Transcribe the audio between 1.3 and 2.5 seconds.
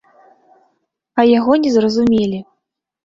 яго не зразумелі.